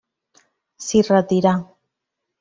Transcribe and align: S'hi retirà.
S'hi 0.85 1.01
retirà. 1.09 1.51